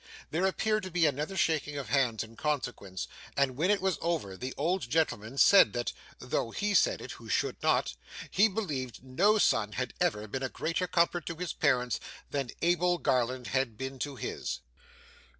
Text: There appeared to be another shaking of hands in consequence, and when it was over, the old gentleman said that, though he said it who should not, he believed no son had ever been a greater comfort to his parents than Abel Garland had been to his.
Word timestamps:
There 0.31 0.47
appeared 0.47 0.81
to 0.81 0.89
be 0.89 1.05
another 1.05 1.37
shaking 1.37 1.77
of 1.77 1.89
hands 1.89 2.23
in 2.23 2.35
consequence, 2.35 3.07
and 3.37 3.55
when 3.55 3.69
it 3.69 3.79
was 3.81 3.99
over, 4.01 4.35
the 4.35 4.51
old 4.57 4.81
gentleman 4.89 5.37
said 5.37 5.73
that, 5.73 5.93
though 6.17 6.49
he 6.49 6.73
said 6.73 7.01
it 7.03 7.11
who 7.11 7.29
should 7.29 7.61
not, 7.61 7.93
he 8.31 8.47
believed 8.47 9.03
no 9.03 9.37
son 9.37 9.73
had 9.73 9.93
ever 10.01 10.27
been 10.27 10.41
a 10.41 10.49
greater 10.49 10.87
comfort 10.87 11.27
to 11.27 11.35
his 11.35 11.53
parents 11.53 11.99
than 12.31 12.49
Abel 12.63 12.97
Garland 12.97 13.45
had 13.53 13.77
been 13.77 13.99
to 13.99 14.15
his. 14.15 14.61